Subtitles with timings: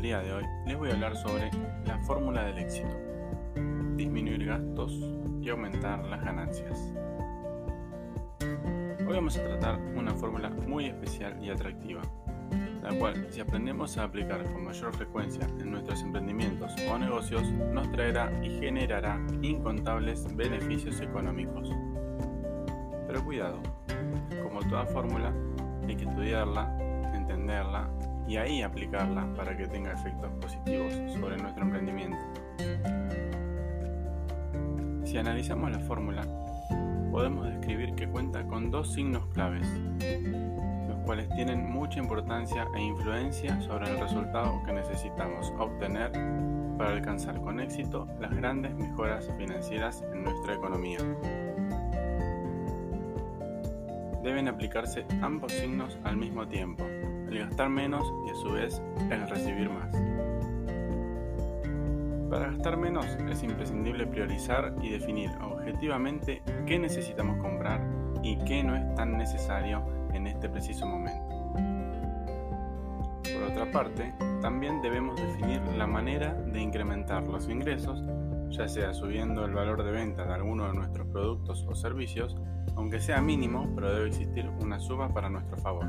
[0.00, 1.50] Del día de hoy les voy a hablar sobre
[1.84, 2.88] la fórmula del éxito.
[3.96, 4.98] Disminuir gastos
[5.42, 6.94] y aumentar las ganancias.
[8.40, 12.00] Hoy vamos a tratar una fórmula muy especial y atractiva,
[12.82, 17.90] la cual si aprendemos a aplicar con mayor frecuencia en nuestros emprendimientos o negocios nos
[17.92, 21.70] traerá y generará incontables beneficios económicos.
[23.06, 23.60] Pero cuidado,
[24.42, 25.30] como toda fórmula
[25.86, 26.74] hay que estudiarla,
[27.14, 27.90] entenderla
[28.30, 32.16] y ahí aplicarla para que tenga efectos positivos sobre nuestro emprendimiento.
[35.04, 36.22] Si analizamos la fórmula,
[37.10, 39.66] podemos describir que cuenta con dos signos claves,
[40.88, 46.12] los cuales tienen mucha importancia e influencia sobre el resultado que necesitamos obtener
[46.78, 50.98] para alcanzar con éxito las grandes mejoras financieras en nuestra economía.
[54.22, 56.84] Deben aplicarse ambos signos al mismo tiempo,
[57.30, 59.90] el gastar menos y a su vez el recibir más.
[62.28, 67.80] Para gastar menos es imprescindible priorizar y definir objetivamente qué necesitamos comprar
[68.22, 69.82] y qué no es tan necesario
[70.12, 71.40] en este preciso momento.
[73.32, 78.02] Por otra parte, también debemos definir la manera de incrementar los ingresos,
[78.50, 82.36] ya sea subiendo el valor de venta de alguno de nuestros productos o servicios,
[82.76, 85.86] aunque sea mínimo, pero debe existir una suba para nuestro favor.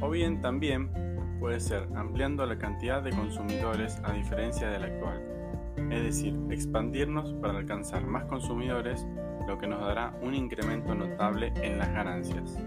[0.00, 0.90] O bien también
[1.38, 5.22] puede ser ampliando la cantidad de consumidores a diferencia del actual,
[5.90, 9.06] es decir, expandirnos para alcanzar más consumidores,
[9.46, 12.58] lo que nos dará un incremento notable en las ganancias.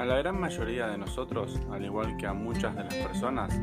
[0.00, 3.60] A la gran mayoría de nosotros, al igual que a muchas de las personas,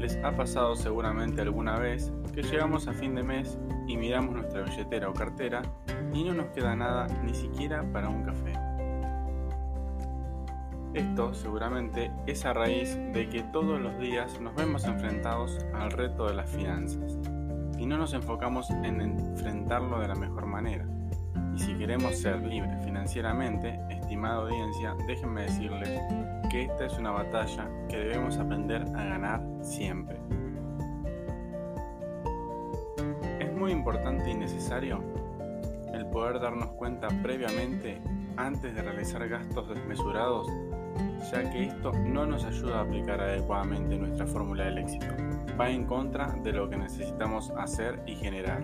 [0.00, 4.62] les ha pasado seguramente alguna vez que llegamos a fin de mes y miramos nuestra
[4.62, 5.62] billetera o cartera
[6.12, 8.52] y no nos queda nada ni siquiera para un café.
[10.92, 16.26] Esto seguramente es a raíz de que todos los días nos vemos enfrentados al reto
[16.26, 17.16] de las finanzas
[17.78, 20.84] y no nos enfocamos en enfrentarlo de la mejor manera.
[21.56, 26.02] Y si queremos ser libres financieramente, estimada audiencia, déjenme decirles
[26.50, 30.18] que esta es una batalla que debemos aprender a ganar siempre.
[33.40, 35.02] Es muy importante y necesario
[35.94, 38.02] el poder darnos cuenta previamente
[38.36, 40.48] antes de realizar gastos desmesurados,
[41.32, 45.06] ya que esto no nos ayuda a aplicar adecuadamente nuestra fórmula del éxito.
[45.58, 48.60] Va en contra de lo que necesitamos hacer y generar.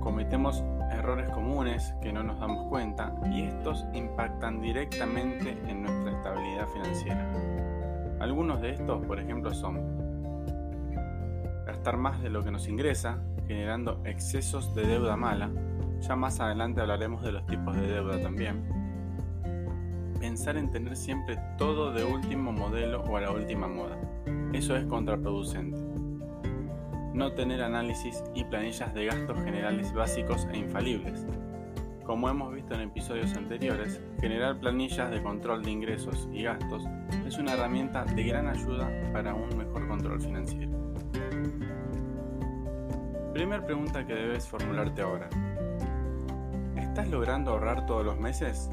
[0.00, 0.62] Cometemos
[1.04, 7.30] errores comunes que no nos damos cuenta y estos impactan directamente en nuestra estabilidad financiera.
[8.20, 9.82] Algunos de estos, por ejemplo, son
[11.66, 15.50] gastar más de lo que nos ingresa, generando excesos de deuda mala.
[16.00, 18.64] Ya más adelante hablaremos de los tipos de deuda también.
[20.18, 23.98] Pensar en tener siempre todo de último modelo o a la última moda.
[24.54, 26.03] Eso es contraproducente
[27.14, 31.24] no tener análisis y planillas de gastos generales básicos e infalibles.
[32.04, 36.82] Como hemos visto en episodios anteriores, generar planillas de control de ingresos y gastos
[37.24, 40.72] es una herramienta de gran ayuda para un mejor control financiero.
[43.32, 45.28] Primer pregunta que debes formularte ahora.
[46.76, 48.68] ¿Estás logrando ahorrar todos los meses?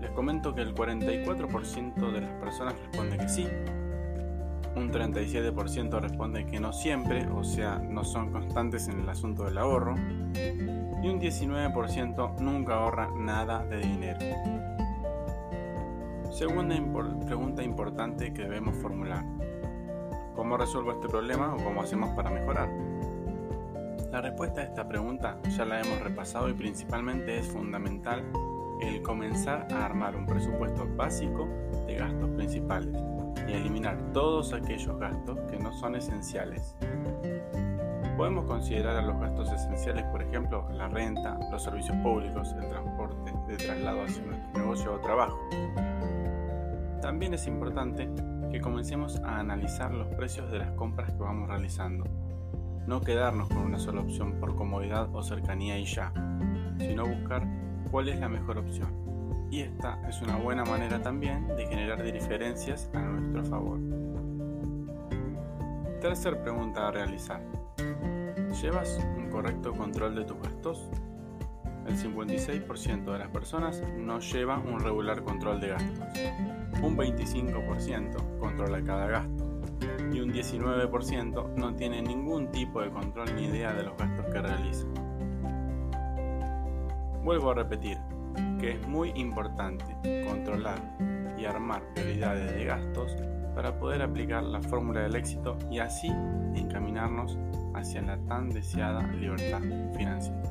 [0.00, 3.48] Les comento que el 44% de las personas responde que sí
[4.78, 9.58] un 37% responde que no siempre, o sea, no son constantes en el asunto del
[9.58, 9.96] ahorro,
[11.02, 14.18] y un 19% nunca ahorra nada de dinero.
[16.30, 16.76] Segunda
[17.26, 19.24] pregunta importante que debemos formular.
[20.36, 22.68] ¿Cómo resuelvo este problema o cómo hacemos para mejorar?
[24.12, 28.24] La respuesta a esta pregunta ya la hemos repasado y principalmente es fundamental
[28.80, 31.48] el comenzar a armar un presupuesto básico
[31.86, 32.96] de gastos principales
[33.48, 36.76] y eliminar todos aquellos gastos que no son esenciales.
[38.16, 43.32] Podemos considerar a los gastos esenciales, por ejemplo, la renta, los servicios públicos, el transporte
[43.46, 45.38] de traslado hacia nuestro negocio o trabajo.
[47.00, 48.08] También es importante
[48.50, 52.04] que comencemos a analizar los precios de las compras que vamos realizando.
[52.86, 56.12] No quedarnos con una sola opción por comodidad o cercanía y ya,
[56.78, 57.46] sino buscar
[57.90, 59.07] cuál es la mejor opción.
[59.50, 63.78] Y esta es una buena manera también de generar diferencias a nuestro favor.
[66.00, 67.42] Tercer pregunta a realizar.
[68.62, 70.90] ¿Llevas un correcto control de tus gastos?
[71.86, 76.08] El 56% de las personas no lleva un regular control de gastos
[76.82, 79.44] un 25% controla cada gasto
[80.12, 84.40] y un 19% no tiene ningún tipo de control ni idea de los gastos que
[84.40, 84.86] realiza.
[87.24, 87.98] Vuelvo a repetir
[88.58, 89.84] que es muy importante
[90.26, 90.78] controlar
[91.38, 93.16] y armar prioridades de gastos
[93.54, 96.08] para poder aplicar la fórmula del éxito y así
[96.54, 97.38] encaminarnos
[97.74, 99.60] hacia la tan deseada libertad
[99.96, 100.42] financiera.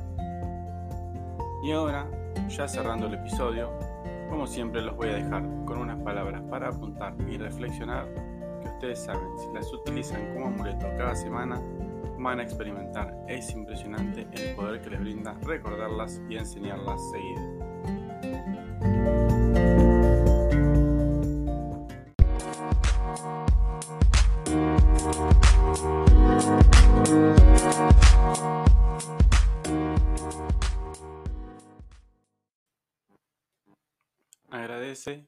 [1.62, 2.06] Y ahora,
[2.48, 3.70] ya cerrando el episodio,
[4.28, 8.06] como siempre los voy a dejar con unas palabras para apuntar y reflexionar
[8.62, 11.60] que ustedes saben, si las utilizan como amuleto cada semana,
[12.18, 13.14] van a experimentar.
[13.28, 17.57] Es impresionante el poder que les brinda recordarlas y enseñarlas seguidas.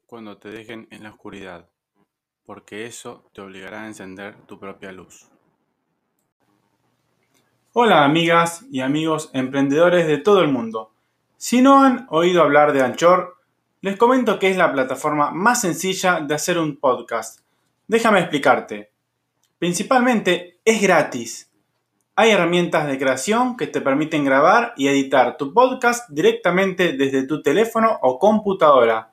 [0.07, 1.69] Cuando te dejen en la oscuridad,
[2.47, 5.29] porque eso te obligará a encender tu propia luz.
[7.75, 10.95] Hola amigas y amigos emprendedores de todo el mundo.
[11.37, 13.37] Si no han oído hablar de Anchor,
[13.83, 17.41] les comento que es la plataforma más sencilla de hacer un podcast.
[17.87, 18.91] Déjame explicarte.
[19.59, 21.53] Principalmente es gratis.
[22.17, 27.43] Hay herramientas de creación que te permiten grabar y editar tu podcast directamente desde tu
[27.43, 29.13] teléfono o computadora.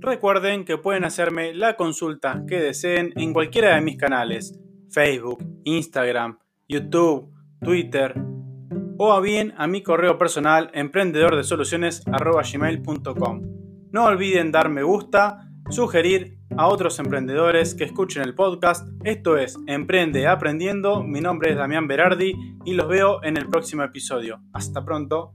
[0.00, 4.58] Recuerden que pueden hacerme la consulta que deseen en cualquiera de mis canales,
[4.90, 6.38] Facebook, Instagram,
[6.68, 7.30] YouTube,
[7.60, 8.14] Twitter
[8.98, 13.42] o a bien a mi correo personal emprendedordesoluciones.com.
[13.92, 18.88] No olviden dar me gusta, sugerir a otros emprendedores que escuchen el podcast.
[19.04, 21.02] Esto es Emprende Aprendiendo.
[21.02, 22.32] Mi nombre es Damián Berardi
[22.64, 24.40] y los veo en el próximo episodio.
[24.52, 25.34] Hasta pronto.